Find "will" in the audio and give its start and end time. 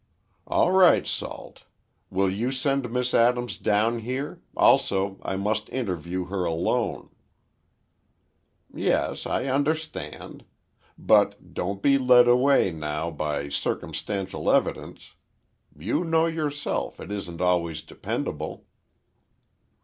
2.09-2.27